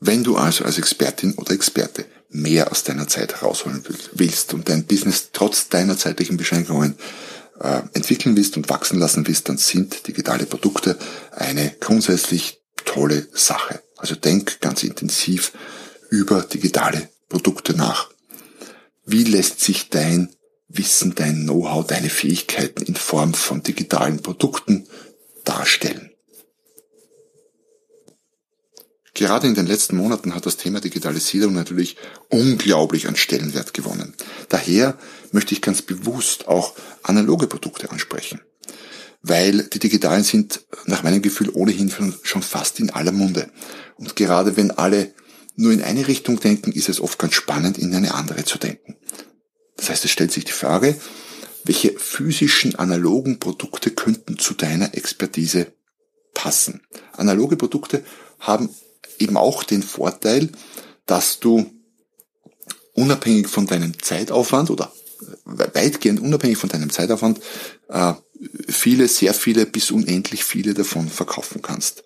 Wenn 0.00 0.24
du 0.24 0.36
also 0.36 0.64
als 0.64 0.78
Expertin 0.78 1.34
oder 1.34 1.52
Experte 1.52 2.04
mehr 2.28 2.72
aus 2.72 2.82
deiner 2.82 3.06
Zeit 3.06 3.40
herausholen 3.40 3.84
willst 4.12 4.52
und 4.52 4.68
dein 4.68 4.84
Business 4.84 5.30
trotz 5.32 5.68
deiner 5.68 5.96
zeitlichen 5.96 6.36
Beschränkungen 6.36 6.96
entwickeln 7.92 8.36
willst 8.36 8.56
und 8.56 8.68
wachsen 8.68 8.98
lassen 8.98 9.26
willst, 9.26 9.48
dann 9.48 9.58
sind 9.58 10.06
digitale 10.06 10.46
Produkte 10.46 10.98
eine 11.30 11.74
grundsätzlich 11.80 12.60
tolle 12.84 13.28
Sache. 13.32 13.82
Also 13.96 14.16
denk 14.16 14.60
ganz 14.60 14.82
intensiv 14.82 15.52
über 16.10 16.42
digitale 16.42 17.08
Produkte 17.28 17.74
nach. 17.74 18.10
Wie 19.06 19.24
lässt 19.24 19.60
sich 19.60 19.88
dein 19.88 20.34
Wissen, 20.68 21.14
dein 21.14 21.44
Know-how, 21.44 21.86
deine 21.86 22.10
Fähigkeiten 22.10 22.82
in 22.82 22.96
Form 22.96 23.34
von 23.34 23.62
digitalen 23.62 24.20
Produkten 24.20 24.86
darstellen? 25.44 26.13
Gerade 29.14 29.46
in 29.46 29.54
den 29.54 29.66
letzten 29.66 29.96
Monaten 29.96 30.34
hat 30.34 30.44
das 30.44 30.56
Thema 30.56 30.80
Digitalisierung 30.80 31.54
natürlich 31.54 31.96
unglaublich 32.30 33.06
an 33.06 33.14
Stellenwert 33.14 33.72
gewonnen. 33.72 34.14
Daher 34.48 34.98
möchte 35.30 35.54
ich 35.54 35.62
ganz 35.62 35.82
bewusst 35.82 36.48
auch 36.48 36.74
analoge 37.04 37.46
Produkte 37.46 37.92
ansprechen. 37.92 38.40
Weil 39.22 39.62
die 39.68 39.78
digitalen 39.78 40.24
sind 40.24 40.62
nach 40.86 41.04
meinem 41.04 41.22
Gefühl 41.22 41.48
ohnehin 41.50 41.92
schon 42.22 42.42
fast 42.42 42.80
in 42.80 42.90
aller 42.90 43.12
Munde. 43.12 43.50
Und 43.96 44.16
gerade 44.16 44.56
wenn 44.56 44.72
alle 44.72 45.14
nur 45.54 45.72
in 45.72 45.82
eine 45.82 46.08
Richtung 46.08 46.40
denken, 46.40 46.72
ist 46.72 46.88
es 46.88 47.00
oft 47.00 47.18
ganz 47.18 47.34
spannend, 47.34 47.78
in 47.78 47.94
eine 47.94 48.14
andere 48.14 48.44
zu 48.44 48.58
denken. 48.58 48.96
Das 49.76 49.90
heißt, 49.90 50.04
es 50.04 50.10
stellt 50.10 50.32
sich 50.32 50.44
die 50.44 50.52
Frage, 50.52 50.96
welche 51.62 51.92
physischen 51.92 52.74
analogen 52.74 53.38
Produkte 53.38 53.92
könnten 53.92 54.38
zu 54.38 54.54
deiner 54.54 54.94
Expertise 54.94 55.72
passen. 56.34 56.82
Analoge 57.12 57.56
Produkte 57.56 58.04
haben 58.40 58.68
eben 59.24 59.36
auch 59.36 59.64
den 59.64 59.82
Vorteil, 59.82 60.50
dass 61.06 61.40
du 61.40 61.70
unabhängig 62.94 63.48
von 63.48 63.66
deinem 63.66 64.00
Zeitaufwand 64.00 64.70
oder 64.70 64.92
weitgehend 65.44 66.20
unabhängig 66.20 66.58
von 66.58 66.68
deinem 66.68 66.90
Zeitaufwand 66.90 67.40
äh, 67.88 68.14
viele, 68.68 69.08
sehr 69.08 69.34
viele 69.34 69.66
bis 69.66 69.90
unendlich 69.90 70.44
viele 70.44 70.74
davon 70.74 71.08
verkaufen 71.08 71.62
kannst. 71.62 72.04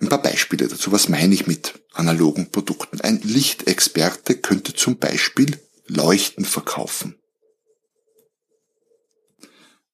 Ein 0.00 0.08
paar 0.08 0.22
Beispiele 0.22 0.68
dazu. 0.68 0.92
Was 0.92 1.08
meine 1.08 1.34
ich 1.34 1.46
mit 1.46 1.74
analogen 1.92 2.50
Produkten? 2.50 3.00
Ein 3.00 3.20
Lichtexperte 3.22 4.36
könnte 4.36 4.74
zum 4.74 4.98
Beispiel 4.98 5.58
Leuchten 5.86 6.44
verkaufen. 6.44 7.19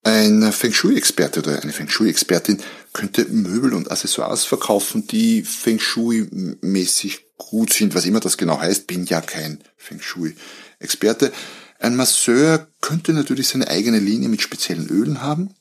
Ein 0.06 0.52
Feng 0.52 0.72
Shui-Experte 0.72 1.40
oder 1.40 1.60
eine 1.60 1.72
Feng 1.72 1.88
Shui-Expertin 1.88 2.62
könnte 2.92 3.25
Möbel 3.25 3.75
und 3.75 3.90
Accessoires 3.90 4.44
verkaufen, 4.44 5.08
die 5.08 5.42
Feng 5.42 5.80
Shui-mäßig 5.80 7.34
gut 7.36 7.72
sind. 7.72 7.92
Was 7.96 8.06
immer 8.06 8.20
das 8.20 8.36
genau 8.36 8.60
heißt, 8.60 8.86
bin 8.86 9.04
ja 9.06 9.20
kein 9.20 9.64
Feng 9.76 10.00
Shui-Experte. 10.00 11.32
Ein 11.80 11.96
Masseur 11.96 12.68
könnte 12.80 13.14
natürlich 13.14 13.48
seine 13.48 13.66
eigene 13.66 13.98
Linie 13.98 14.28
mit 14.28 14.42
speziellen 14.42 14.88
Ölen 14.90 15.22
haben. 15.22 15.56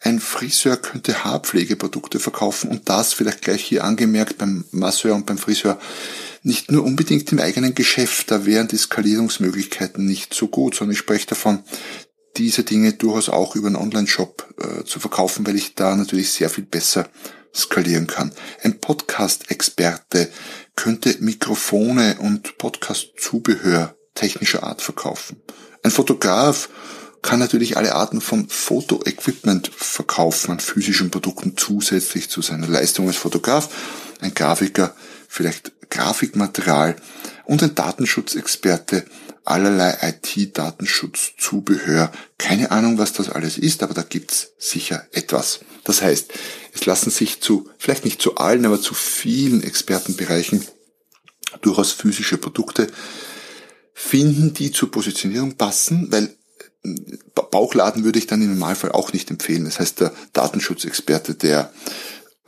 Ein 0.00 0.20
Friseur 0.20 0.78
könnte 0.78 1.24
Haarpflegeprodukte 1.24 2.18
verkaufen 2.18 2.70
und 2.70 2.88
das 2.88 3.12
vielleicht 3.12 3.42
gleich 3.42 3.62
hier 3.62 3.84
angemerkt 3.84 4.38
beim 4.38 4.64
Masseur 4.70 5.14
und 5.14 5.26
beim 5.26 5.36
Friseur 5.36 5.78
nicht 6.42 6.70
nur 6.70 6.82
unbedingt 6.82 7.30
im 7.30 7.38
eigenen 7.38 7.74
Geschäft, 7.74 8.30
da 8.30 8.46
wären 8.46 8.68
die 8.68 8.78
Skalierungsmöglichkeiten 8.78 10.06
nicht 10.06 10.32
so 10.32 10.48
gut, 10.48 10.74
sondern 10.74 10.92
ich 10.94 10.98
spreche 10.98 11.26
davon, 11.26 11.62
diese 12.36 12.64
Dinge 12.64 12.92
durchaus 12.92 13.28
auch 13.28 13.56
über 13.56 13.66
einen 13.66 13.76
Online-Shop 13.76 14.54
äh, 14.58 14.84
zu 14.84 15.00
verkaufen, 15.00 15.46
weil 15.46 15.56
ich 15.56 15.74
da 15.74 15.96
natürlich 15.96 16.32
sehr 16.32 16.50
viel 16.50 16.64
besser 16.64 17.08
skalieren 17.54 18.06
kann. 18.06 18.32
Ein 18.62 18.80
Podcast-Experte 18.80 20.30
könnte 20.76 21.16
Mikrofone 21.20 22.16
und 22.20 22.58
Podcast-Zubehör 22.58 23.94
technischer 24.14 24.62
Art 24.62 24.82
verkaufen. 24.82 25.42
Ein 25.82 25.90
Fotograf 25.90 26.68
kann 27.22 27.38
natürlich 27.38 27.76
alle 27.76 27.94
Arten 27.94 28.20
von 28.20 28.48
Fotoequipment 28.48 29.70
verkaufen 29.74 30.52
an 30.52 30.60
physischen 30.60 31.10
Produkten 31.10 31.56
zusätzlich 31.56 32.30
zu 32.30 32.40
seiner 32.40 32.66
Leistung 32.66 33.08
als 33.08 33.16
Fotograf. 33.16 33.68
Ein 34.20 34.34
Grafiker 34.34 34.94
vielleicht 35.28 35.72
Grafikmaterial 35.90 36.96
und 37.44 37.62
ein 37.62 37.74
Datenschutzexperte 37.74 39.04
allerlei 39.44 39.96
IT-Datenschutzzubehör. 40.02 42.10
Keine 42.38 42.70
Ahnung, 42.70 42.96
was 42.98 43.12
das 43.12 43.28
alles 43.30 43.58
ist, 43.58 43.82
aber 43.82 43.94
da 43.94 44.02
gibt's 44.02 44.52
sicher 44.58 45.06
etwas. 45.12 45.60
Das 45.84 46.02
heißt, 46.02 46.32
es 46.72 46.86
lassen 46.86 47.10
sich 47.10 47.40
zu, 47.40 47.68
vielleicht 47.78 48.04
nicht 48.04 48.22
zu 48.22 48.36
allen, 48.36 48.66
aber 48.66 48.80
zu 48.80 48.94
vielen 48.94 49.62
Expertenbereichen 49.62 50.64
durchaus 51.62 51.92
physische 51.92 52.38
Produkte 52.38 52.88
finden, 53.92 54.54
die 54.54 54.72
zur 54.72 54.90
Positionierung 54.90 55.56
passen, 55.56 56.12
weil 56.12 56.36
äh, 56.84 56.94
Bauchladen 57.34 58.04
würde 58.04 58.18
ich 58.18 58.26
dann 58.26 58.42
im 58.42 58.50
Normalfall 58.50 58.92
auch 58.92 59.12
nicht 59.12 59.30
empfehlen. 59.30 59.64
Das 59.64 59.80
heißt, 59.80 60.00
der 60.00 60.12
Datenschutzexperte, 60.32 61.34
der 61.34 61.72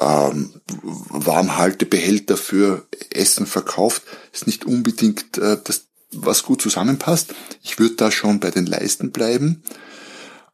ähm, 0.03 0.61
Warmhaltebehälter 0.83 2.37
für 2.37 2.87
Essen 3.11 3.47
verkauft, 3.47 4.03
ist 4.33 4.47
nicht 4.47 4.65
unbedingt 4.65 5.39
äh, 5.39 5.59
das 5.63 5.87
was 6.15 6.43
gut 6.43 6.61
zusammenpasst. 6.61 7.35
Ich 7.63 7.79
würde 7.79 7.95
da 7.95 8.11
schon 8.11 8.39
bei 8.39 8.51
den 8.51 8.67
Leisten 8.67 9.13
bleiben, 9.13 9.63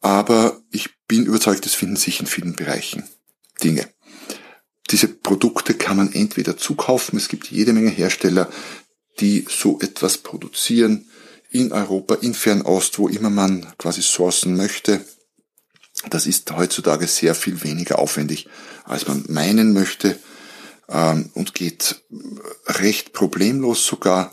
aber 0.01 0.61
ich 0.71 0.91
bin 1.09 1.27
überzeugt, 1.27 1.67
es 1.67 1.75
finden 1.75 1.97
sich 1.97 2.21
in 2.21 2.27
vielen 2.27 2.55
Bereichen 2.55 3.05
Dinge. 3.63 3.89
Diese 4.91 5.09
Produkte 5.09 5.75
kann 5.75 5.97
man 5.97 6.13
entweder 6.13 6.57
zukaufen, 6.57 7.19
es 7.19 7.29
gibt 7.29 7.51
jede 7.51 7.73
Menge 7.73 7.91
Hersteller, 7.91 8.49
die 9.21 9.47
so 9.49 9.81
etwas 9.81 10.19
produzieren 10.19 11.07
in 11.51 11.73
Europa, 11.73 12.15
in 12.15 12.35
Fernost, 12.35 12.99
wo 12.99 13.09
immer 13.09 13.31
man 13.31 13.67
quasi 13.79 14.03
sourcen 14.03 14.57
möchte. 14.57 15.05
Das 16.11 16.27
ist 16.27 16.51
heutzutage 16.53 17.07
sehr 17.07 17.35
viel 17.35 17.63
weniger 17.65 17.99
aufwendig, 17.99 18.49
als 18.85 19.09
man 19.09 19.25
meinen 19.29 19.73
möchte 19.73 20.19
ähm, 20.89 21.31
und 21.35 21.55
geht 21.55 22.03
recht 22.67 23.13
problemlos 23.13 23.85
sogar 23.85 24.33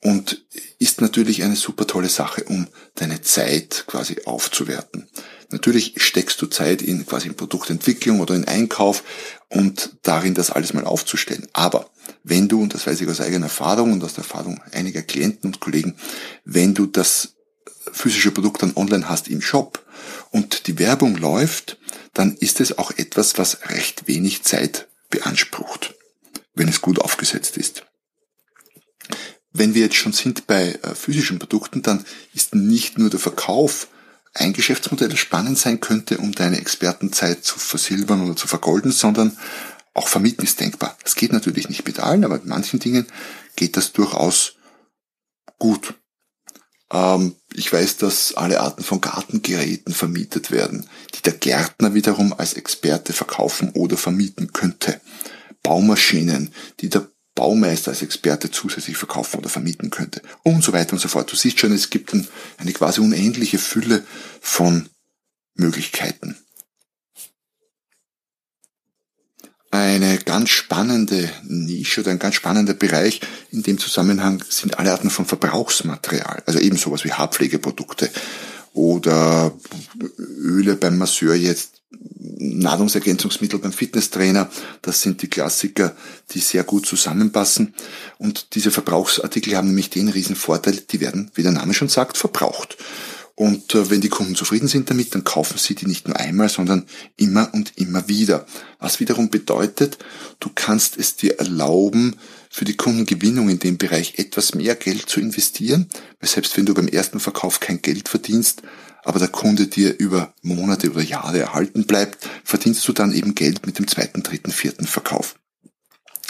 und 0.00 0.44
ist 0.78 1.00
natürlich 1.00 1.42
eine 1.42 1.56
super 1.56 1.86
tolle 1.86 2.08
Sache, 2.08 2.44
um 2.44 2.68
deine 2.94 3.22
Zeit 3.22 3.84
quasi 3.86 4.22
aufzuwerten. 4.24 5.08
Natürlich 5.50 5.94
steckst 5.96 6.40
du 6.42 6.46
Zeit 6.46 6.82
in 6.82 7.06
quasi 7.06 7.28
in 7.28 7.34
Produktentwicklung 7.34 8.20
oder 8.20 8.34
in 8.34 8.46
Einkauf 8.46 9.04
und 9.48 9.96
darin 10.02 10.34
das 10.34 10.50
alles 10.50 10.72
mal 10.74 10.84
aufzustellen. 10.84 11.46
Aber 11.52 11.90
wenn 12.24 12.48
du, 12.48 12.60
und 12.60 12.74
das 12.74 12.86
weiß 12.86 13.00
ich 13.00 13.08
aus 13.08 13.20
eigener 13.20 13.46
Erfahrung 13.46 13.92
und 13.92 14.02
aus 14.02 14.14
der 14.14 14.24
Erfahrung 14.24 14.60
einiger 14.72 15.02
Klienten 15.02 15.48
und 15.48 15.60
Kollegen, 15.60 15.96
wenn 16.44 16.74
du 16.74 16.86
das 16.86 17.35
physische 17.92 18.30
Produkt 18.30 18.62
dann 18.62 18.76
online 18.76 19.08
hast 19.08 19.28
im 19.28 19.40
Shop 19.40 19.84
und 20.30 20.66
die 20.66 20.78
Werbung 20.78 21.16
läuft, 21.16 21.78
dann 22.14 22.36
ist 22.36 22.60
es 22.60 22.78
auch 22.78 22.90
etwas, 22.92 23.38
was 23.38 23.68
recht 23.68 24.06
wenig 24.06 24.42
Zeit 24.42 24.88
beansprucht, 25.10 25.94
wenn 26.54 26.68
es 26.68 26.80
gut 26.80 26.98
aufgesetzt 26.98 27.56
ist. 27.56 27.84
Wenn 29.52 29.74
wir 29.74 29.82
jetzt 29.82 29.96
schon 29.96 30.12
sind 30.12 30.46
bei 30.46 30.78
äh, 30.82 30.94
physischen 30.94 31.38
Produkten, 31.38 31.82
dann 31.82 32.04
ist 32.34 32.54
nicht 32.54 32.98
nur 32.98 33.08
der 33.08 33.20
Verkauf 33.20 33.88
ein 34.34 34.52
Geschäftsmodell, 34.52 35.08
das 35.08 35.18
spannend 35.18 35.58
sein 35.58 35.80
könnte, 35.80 36.18
um 36.18 36.32
deine 36.32 36.58
Expertenzeit 36.58 37.44
zu 37.44 37.58
versilbern 37.58 38.22
oder 38.22 38.36
zu 38.36 38.46
vergolden, 38.46 38.92
sondern 38.92 39.36
auch 39.94 40.08
vermieten 40.08 40.44
ist 40.44 40.60
denkbar. 40.60 40.96
Das 41.02 41.14
geht 41.14 41.32
natürlich 41.32 41.70
nicht 41.70 41.86
mit 41.86 42.00
allen, 42.00 42.24
aber 42.24 42.34
mit 42.34 42.46
manchen 42.46 42.78
Dingen 42.78 43.06
geht 43.56 43.78
das 43.78 43.92
durchaus 43.92 44.56
gut. 45.58 45.94
Ähm, 46.92 47.36
ich 47.52 47.72
weiß, 47.72 47.96
dass 47.98 48.34
alle 48.34 48.60
Arten 48.60 48.82
von 48.82 49.00
Gartengeräten 49.00 49.94
vermietet 49.94 50.50
werden, 50.50 50.88
die 51.14 51.22
der 51.22 51.34
Gärtner 51.34 51.94
wiederum 51.94 52.32
als 52.32 52.54
Experte 52.54 53.12
verkaufen 53.12 53.70
oder 53.70 53.96
vermieten 53.96 54.52
könnte. 54.52 55.00
Baumaschinen, 55.62 56.52
die 56.80 56.88
der 56.88 57.08
Baumeister 57.34 57.90
als 57.90 58.02
Experte 58.02 58.50
zusätzlich 58.50 58.96
verkaufen 58.96 59.38
oder 59.38 59.48
vermieten 59.48 59.90
könnte 59.90 60.22
und 60.42 60.64
so 60.64 60.72
weiter 60.72 60.94
und 60.94 61.00
so 61.00 61.08
fort. 61.08 61.30
Du 61.30 61.36
siehst 61.36 61.60
schon, 61.60 61.72
es 61.72 61.90
gibt 61.90 62.12
eine 62.12 62.72
quasi 62.72 63.00
unendliche 63.00 63.58
Fülle 63.58 64.04
von 64.40 64.88
Möglichkeiten. 65.54 66.36
Eine 69.76 70.16
ganz 70.16 70.48
spannende 70.48 71.30
Nische 71.44 72.00
oder 72.00 72.10
ein 72.10 72.18
ganz 72.18 72.34
spannender 72.34 72.72
Bereich 72.72 73.20
in 73.52 73.62
dem 73.62 73.76
Zusammenhang 73.76 74.42
sind 74.48 74.78
alle 74.78 74.90
Arten 74.90 75.10
von 75.10 75.26
Verbrauchsmaterial, 75.26 76.42
also 76.46 76.58
eben 76.58 76.78
sowas 76.78 77.04
wie 77.04 77.12
Haarpflegeprodukte 77.12 78.08
oder 78.72 79.52
Öle 80.18 80.76
beim 80.76 80.96
Masseur 80.96 81.34
jetzt 81.34 81.82
Nahrungsergänzungsmittel 81.90 83.58
beim 83.58 83.72
Fitnesstrainer, 83.72 84.48
das 84.80 85.02
sind 85.02 85.20
die 85.20 85.28
Klassiker, 85.28 85.94
die 86.30 86.40
sehr 86.40 86.64
gut 86.64 86.86
zusammenpassen. 86.86 87.74
Und 88.16 88.54
diese 88.54 88.70
Verbrauchsartikel 88.70 89.54
haben 89.56 89.68
nämlich 89.68 89.90
den 89.90 90.08
riesen 90.08 90.36
Vorteil, 90.36 90.76
die 90.90 91.00
werden, 91.00 91.30
wie 91.34 91.42
der 91.42 91.52
Name 91.52 91.74
schon 91.74 91.90
sagt, 91.90 92.16
verbraucht. 92.16 92.78
Und 93.36 93.74
äh, 93.74 93.90
wenn 93.90 94.00
die 94.00 94.08
Kunden 94.08 94.34
zufrieden 94.34 94.66
sind 94.66 94.88
damit, 94.88 95.14
dann 95.14 95.22
kaufen 95.22 95.58
sie 95.58 95.74
die 95.74 95.86
nicht 95.86 96.08
nur 96.08 96.18
einmal, 96.18 96.48
sondern 96.48 96.86
immer 97.16 97.52
und 97.52 97.76
immer 97.76 98.08
wieder. 98.08 98.46
Was 98.78 98.98
wiederum 98.98 99.28
bedeutet, 99.28 99.98
du 100.40 100.50
kannst 100.54 100.96
es 100.96 101.16
dir 101.16 101.38
erlauben, 101.38 102.16
für 102.48 102.64
die 102.64 102.76
Kundengewinnung 102.76 103.50
in 103.50 103.58
dem 103.58 103.76
Bereich 103.76 104.14
etwas 104.16 104.54
mehr 104.54 104.74
Geld 104.74 105.10
zu 105.10 105.20
investieren, 105.20 105.90
weil 106.18 106.30
selbst 106.30 106.56
wenn 106.56 106.64
du 106.64 106.72
beim 106.72 106.88
ersten 106.88 107.20
Verkauf 107.20 107.60
kein 107.60 107.82
Geld 107.82 108.08
verdienst, 108.08 108.62
aber 109.04 109.18
der 109.18 109.28
Kunde 109.28 109.66
dir 109.66 109.98
über 109.98 110.32
Monate 110.40 110.90
oder 110.90 111.02
Jahre 111.02 111.38
erhalten 111.38 111.84
bleibt, 111.84 112.26
verdienst 112.44 112.88
du 112.88 112.94
dann 112.94 113.12
eben 113.12 113.34
Geld 113.34 113.66
mit 113.66 113.78
dem 113.78 113.86
zweiten, 113.86 114.22
dritten, 114.22 114.50
vierten 114.50 114.86
Verkauf. 114.86 115.36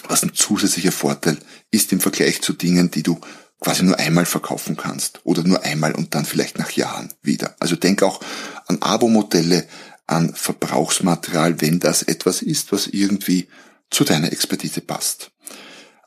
Was 0.09 0.25
ein 0.25 0.35
zusätzlicher 0.35 0.93
Vorteil 0.93 1.39
ist 1.71 1.93
im 1.93 2.01
Vergleich 2.01 2.43
zu 2.43 2.53
Dingen, 2.53 2.91
die 2.91 3.05
du 3.05 3.21
quasi 3.61 3.85
nur 3.85 3.99
einmal 3.99 4.27
verkaufen 4.27 4.77
kannst 4.77 5.21
oder 5.25 5.43
nur 5.43 5.63
einmal 5.63 5.95
und 5.95 6.15
dann 6.15 6.25
vielleicht 6.25 6.59
nach 6.59 6.71
Jahren 6.73 7.13
wieder. 7.23 7.57
Also 7.59 7.77
denk 7.77 8.03
auch 8.03 8.21
an 8.67 8.83
Abo-Modelle, 8.83 9.67
an 10.07 10.35
Verbrauchsmaterial, 10.35 11.61
wenn 11.61 11.81
das 11.81 12.03
etwas 12.03 12.43
ist, 12.43 12.73
was 12.73 12.87
irgendwie 12.87 13.49
zu 13.91 14.05
deiner 14.05 14.33
Expertise 14.33 14.81
passt. 14.81 15.31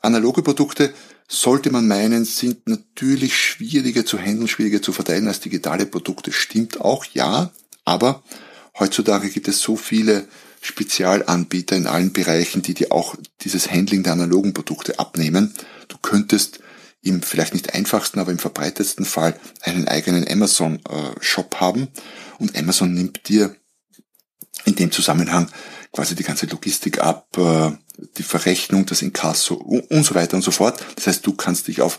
Analoge 0.02 0.42
Produkte 0.42 0.94
sollte 1.28 1.70
man 1.70 1.86
meinen, 1.86 2.24
sind 2.24 2.68
natürlich 2.68 3.36
schwieriger 3.36 4.04
zu 4.04 4.18
handeln, 4.18 4.48
schwieriger 4.48 4.82
zu 4.82 4.92
verteilen 4.92 5.28
als 5.28 5.40
digitale 5.40 5.86
Produkte. 5.86 6.32
Stimmt 6.32 6.80
auch, 6.80 7.04
ja, 7.04 7.50
aber 7.84 8.22
heutzutage 8.78 9.28
gibt 9.28 9.48
es 9.48 9.60
so 9.60 9.76
viele 9.76 10.26
Spezialanbieter 10.60 11.76
in 11.76 11.86
allen 11.86 12.12
Bereichen, 12.12 12.62
die 12.62 12.74
dir 12.74 12.92
auch 12.92 13.16
dieses 13.42 13.70
Handling 13.70 14.02
der 14.02 14.14
analogen 14.14 14.54
Produkte 14.54 14.98
abnehmen. 14.98 15.54
Du 15.88 15.96
könntest 15.98 16.60
im 17.02 17.22
vielleicht 17.22 17.54
nicht 17.54 17.74
einfachsten, 17.74 18.18
aber 18.18 18.30
im 18.30 18.38
verbreitetsten 18.38 19.04
Fall 19.04 19.38
einen 19.62 19.88
eigenen 19.88 20.28
Amazon-Shop 20.28 21.56
haben 21.60 21.88
und 22.38 22.56
Amazon 22.56 22.92
nimmt 22.92 23.28
dir 23.28 23.56
in 24.64 24.74
dem 24.74 24.92
Zusammenhang 24.92 25.50
quasi 25.92 26.14
die 26.14 26.22
ganze 26.22 26.46
Logistik 26.46 27.00
ab, 27.00 27.36
äh, 27.38 27.72
die 28.18 28.22
Verrechnung, 28.22 28.86
das 28.86 29.02
Inkasso 29.02 29.54
und 29.54 30.04
so 30.04 30.14
weiter 30.14 30.36
und 30.36 30.42
so 30.42 30.50
fort. 30.50 30.84
Das 30.96 31.06
heißt, 31.06 31.26
du 31.26 31.34
kannst 31.34 31.68
dich 31.68 31.80
auf 31.80 31.98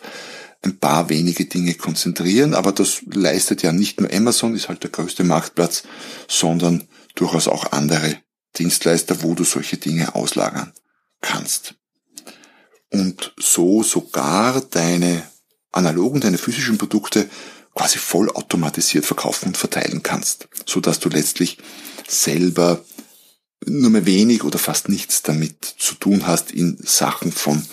ein 0.64 0.78
paar 0.78 1.10
wenige 1.10 1.46
Dinge 1.46 1.74
konzentrieren, 1.74 2.54
aber 2.54 2.72
das 2.72 3.02
leistet 3.06 3.64
ja 3.64 3.72
nicht 3.72 4.00
nur 4.00 4.14
Amazon, 4.14 4.56
ist 4.56 4.70
halt 4.70 4.84
der 4.84 4.92
größte 4.92 5.24
Marktplatz, 5.24 5.84
sondern 6.28 6.88
durchaus 7.16 7.48
auch 7.48 7.72
andere 7.72 8.18
Dienstleister, 8.58 9.24
wo 9.24 9.34
du 9.34 9.44
solche 9.44 9.78
Dinge 9.78 10.14
auslagern 10.14 10.72
kannst 11.22 11.76
und 12.92 13.34
so 13.38 13.84
sogar 13.84 14.62
deine 14.62 15.24
analogen, 15.72 16.22
deine 16.22 16.38
physischen 16.38 16.78
Produkte 16.78 17.30
quasi 17.74 17.98
vollautomatisiert 17.98 19.06
verkaufen 19.06 19.48
und 19.48 19.58
verteilen 19.58 20.04
kannst, 20.04 20.48
so 20.66 20.82
dass 20.82 21.00
du 21.00 21.10
letztlich 21.10 21.58
selber 22.08 22.84
nur 23.66 23.90
mehr 23.90 24.06
wenig 24.06 24.44
oder 24.44 24.60
fast 24.60 24.90
nichts 24.90 25.22
damit 25.22 25.64
zu 25.64 25.96
tun 25.96 26.28
hast 26.28 26.52
in 26.52 26.78
Sachen 26.84 27.32
von 27.32 27.66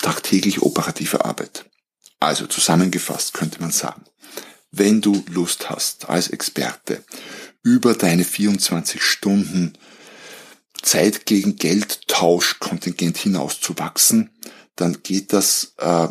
tagtäglich 0.00 0.62
operativer 0.62 1.24
Arbeit. 1.24 1.66
Also 2.18 2.46
zusammengefasst 2.46 3.34
könnte 3.34 3.60
man 3.60 3.70
sagen, 3.70 4.04
wenn 4.70 5.00
du 5.00 5.22
Lust 5.28 5.70
hast 5.70 6.08
als 6.08 6.28
Experte 6.28 7.04
über 7.62 7.94
deine 7.94 8.24
24 8.24 9.02
Stunden 9.02 9.74
Zeit 10.82 11.26
gegen 11.26 11.56
Geldtauschkontingent 11.56 13.16
hinauszuwachsen, 13.16 14.30
dann 14.76 15.02
geht 15.02 15.32
das 15.32 15.74
äh, 15.78 16.08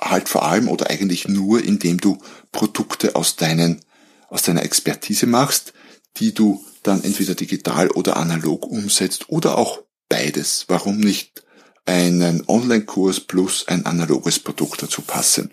halt 0.00 0.28
vor 0.28 0.44
allem 0.44 0.68
oder 0.68 0.90
eigentlich 0.90 1.28
nur, 1.28 1.62
indem 1.62 1.98
du 1.98 2.18
Produkte 2.52 3.16
aus 3.16 3.36
deinen 3.36 3.80
aus 4.28 4.42
deiner 4.42 4.62
Expertise 4.62 5.26
machst, 5.26 5.72
die 6.18 6.32
du 6.32 6.64
dann 6.82 7.02
entweder 7.02 7.34
digital 7.34 7.90
oder 7.90 8.16
analog 8.16 8.64
umsetzt 8.64 9.28
oder 9.28 9.58
auch 9.58 9.82
beides. 10.08 10.66
Warum 10.68 10.98
nicht 10.98 11.42
einen 11.84 12.44
Online-Kurs 12.46 13.20
plus 13.20 13.66
ein 13.66 13.86
analoges 13.86 14.38
Produkt 14.38 14.82
dazu 14.82 15.02
passen? 15.02 15.50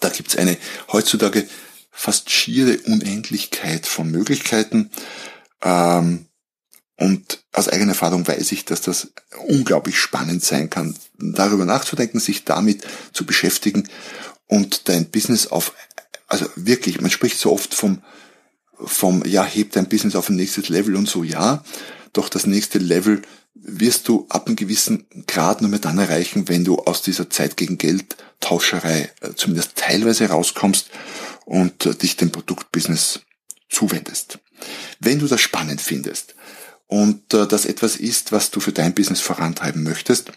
Da 0.00 0.08
gibt's 0.10 0.36
eine 0.36 0.56
heutzutage 0.92 1.48
fast 1.90 2.30
schiere 2.30 2.78
Unendlichkeit 2.78 3.86
von 3.86 4.10
Möglichkeiten. 4.10 4.90
Ähm, 5.62 6.26
und 6.96 7.44
aus 7.52 7.68
eigener 7.68 7.92
Erfahrung 7.92 8.26
weiß 8.26 8.52
ich, 8.52 8.64
dass 8.64 8.80
das 8.80 9.08
unglaublich 9.46 9.98
spannend 9.98 10.42
sein 10.42 10.70
kann, 10.70 10.96
darüber 11.18 11.64
nachzudenken, 11.64 12.20
sich 12.20 12.44
damit 12.44 12.86
zu 13.12 13.26
beschäftigen 13.26 13.88
und 14.46 14.88
dein 14.88 15.10
Business 15.10 15.46
auf, 15.46 15.74
also 16.26 16.46
wirklich, 16.56 17.00
man 17.00 17.10
spricht 17.10 17.38
so 17.38 17.52
oft 17.52 17.74
vom, 17.74 18.02
vom, 18.78 19.24
ja, 19.26 19.44
heb 19.44 19.72
dein 19.72 19.88
Business 19.88 20.16
auf 20.16 20.28
ein 20.28 20.36
nächstes 20.36 20.68
Level 20.68 20.96
und 20.96 21.08
so, 21.08 21.22
ja, 21.22 21.62
doch 22.12 22.28
das 22.28 22.46
nächste 22.46 22.78
Level 22.78 23.22
wirst 23.54 24.08
du 24.08 24.26
ab 24.28 24.46
einem 24.46 24.56
gewissen 24.56 25.06
Grad 25.26 25.60
nur 25.60 25.70
mehr 25.70 25.80
dann 25.80 25.98
erreichen, 25.98 26.48
wenn 26.48 26.64
du 26.64 26.78
aus 26.78 27.02
dieser 27.02 27.28
Zeit 27.30 27.56
gegen 27.56 27.78
Geld 27.78 28.16
Tauscherei 28.40 29.10
äh, 29.22 29.34
zumindest 29.34 29.76
teilweise 29.76 30.28
rauskommst 30.28 30.90
und 31.46 31.86
äh, 31.86 31.94
dich 31.94 32.16
dem 32.16 32.30
Produktbusiness 32.30 33.20
zuwendest. 33.68 34.38
Wenn 35.00 35.18
du 35.18 35.26
das 35.26 35.40
spannend 35.40 35.80
findest, 35.80 36.34
und 36.86 37.34
äh, 37.34 37.46
das 37.46 37.66
etwas 37.66 37.96
ist, 37.96 38.32
was 38.32 38.50
du 38.50 38.60
für 38.60 38.72
dein 38.72 38.94
Business 38.94 39.20
vorantreiben 39.20 39.82
möchtest, 39.82 40.32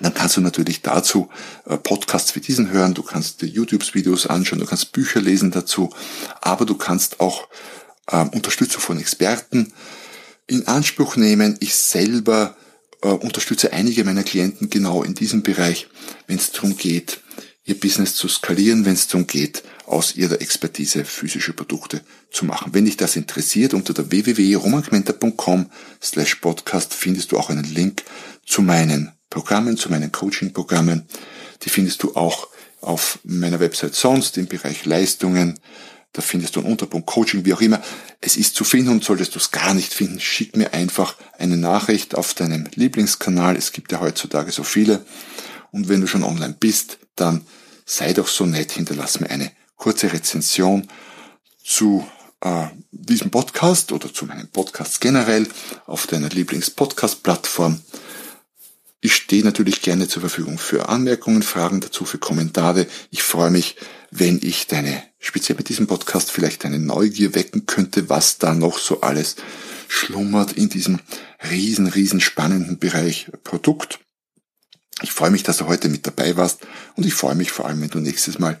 dann 0.00 0.14
kannst 0.14 0.36
du 0.36 0.40
natürlich 0.40 0.82
dazu 0.82 1.28
äh, 1.64 1.76
Podcasts 1.76 2.34
wie 2.34 2.40
diesen 2.40 2.70
hören, 2.70 2.94
du 2.94 3.02
kannst 3.02 3.42
YouTube-Videos 3.42 4.26
anschauen, 4.26 4.58
du 4.58 4.66
kannst 4.66 4.92
Bücher 4.92 5.20
lesen 5.20 5.50
dazu, 5.50 5.90
aber 6.40 6.66
du 6.66 6.74
kannst 6.74 7.20
auch 7.20 7.48
äh, 8.08 8.24
Unterstützung 8.24 8.80
von 8.80 8.98
Experten 8.98 9.72
in 10.46 10.66
Anspruch 10.66 11.16
nehmen. 11.16 11.56
Ich 11.60 11.74
selber 11.74 12.56
äh, 13.02 13.08
unterstütze 13.08 13.72
einige 13.72 14.04
meiner 14.04 14.24
Klienten 14.24 14.70
genau 14.70 15.02
in 15.02 15.14
diesem 15.14 15.42
Bereich, 15.42 15.88
wenn 16.26 16.36
es 16.36 16.52
darum 16.52 16.76
geht, 16.76 17.20
ihr 17.64 17.78
Business 17.78 18.14
zu 18.14 18.28
skalieren, 18.28 18.84
wenn 18.84 18.94
es 18.94 19.08
darum 19.08 19.26
geht, 19.26 19.62
aus 19.86 20.16
ihrer 20.16 20.40
Expertise 20.40 21.04
physische 21.04 21.52
Produkte 21.52 22.00
zu 22.30 22.44
machen. 22.44 22.74
Wenn 22.74 22.84
dich 22.84 22.96
das 22.96 23.16
interessiert, 23.16 23.72
unter 23.72 23.94
der 23.94 24.10
www.romanquenter.com 24.10 25.70
slash 26.02 26.36
podcast 26.36 26.92
findest 26.92 27.32
du 27.32 27.38
auch 27.38 27.50
einen 27.50 27.64
Link 27.64 28.02
zu 28.44 28.62
meinen 28.62 29.12
Programmen, 29.30 29.76
zu 29.76 29.90
meinen 29.90 30.12
Coaching-Programmen. 30.12 31.06
Die 31.62 31.70
findest 31.70 32.02
du 32.02 32.16
auch 32.16 32.48
auf 32.80 33.18
meiner 33.24 33.60
Website 33.60 33.94
sonst 33.94 34.36
im 34.38 34.46
Bereich 34.46 34.84
Leistungen. 34.84 35.58
Da 36.12 36.22
findest 36.22 36.56
du 36.56 36.60
einen 36.60 36.70
Unterpunkt 36.70 37.06
Coaching, 37.06 37.44
wie 37.44 37.52
auch 37.52 37.60
immer. 37.60 37.82
Es 38.20 38.36
ist 38.36 38.54
zu 38.54 38.64
finden 38.64 38.90
und 38.90 39.04
solltest 39.04 39.34
du 39.34 39.38
es 39.38 39.50
gar 39.50 39.74
nicht 39.74 39.92
finden, 39.92 40.20
schick 40.20 40.56
mir 40.56 40.72
einfach 40.72 41.16
eine 41.38 41.56
Nachricht 41.56 42.14
auf 42.14 42.34
deinem 42.34 42.68
Lieblingskanal. 42.74 43.56
Es 43.56 43.72
gibt 43.72 43.92
ja 43.92 44.00
heutzutage 44.00 44.50
so 44.50 44.62
viele. 44.62 45.04
Und 45.72 45.88
wenn 45.88 46.00
du 46.00 46.06
schon 46.06 46.22
online 46.22 46.56
bist, 46.58 46.98
dann 47.16 47.42
sei 47.84 48.12
doch 48.12 48.28
so 48.28 48.46
nett, 48.46 48.72
hinterlass 48.72 49.20
mir 49.20 49.30
eine 49.30 49.50
kurze 49.76 50.12
Rezension 50.12 50.88
zu 51.62 52.06
äh, 52.40 52.66
diesem 52.90 53.30
Podcast 53.30 53.92
oder 53.92 54.12
zu 54.12 54.26
meinen 54.26 54.48
Podcasts 54.48 55.00
generell 55.00 55.48
auf 55.86 56.06
deiner 56.06 56.28
Lieblings-Podcast-Plattform. 56.28 57.80
Ich 59.00 59.14
stehe 59.14 59.44
natürlich 59.44 59.82
gerne 59.82 60.08
zur 60.08 60.20
Verfügung 60.20 60.58
für 60.58 60.88
Anmerkungen, 60.88 61.42
Fragen 61.42 61.80
dazu, 61.80 62.04
für 62.04 62.18
Kommentare. 62.18 62.86
Ich 63.10 63.22
freue 63.22 63.50
mich, 63.50 63.76
wenn 64.10 64.40
ich 64.42 64.66
deine, 64.66 65.02
speziell 65.18 65.56
mit 65.56 65.68
diesem 65.68 65.86
Podcast, 65.86 66.30
vielleicht 66.30 66.64
deine 66.64 66.78
Neugier 66.78 67.34
wecken 67.34 67.66
könnte, 67.66 68.08
was 68.08 68.38
da 68.38 68.54
noch 68.54 68.78
so 68.78 69.02
alles 69.02 69.36
schlummert 69.88 70.52
in 70.52 70.68
diesem 70.68 70.98
riesen, 71.50 71.86
riesen 71.86 72.20
spannenden 72.20 72.78
Bereich 72.78 73.30
Produkt. 73.44 74.00
Ich 75.02 75.12
freue 75.12 75.30
mich, 75.30 75.42
dass 75.42 75.58
du 75.58 75.66
heute 75.66 75.88
mit 75.88 76.06
dabei 76.06 76.36
warst 76.36 76.66
und 76.96 77.04
ich 77.06 77.14
freue 77.14 77.34
mich 77.34 77.52
vor 77.52 77.66
allem, 77.66 77.82
wenn 77.82 77.90
du 77.90 78.00
nächstes 78.00 78.38
Mal 78.38 78.60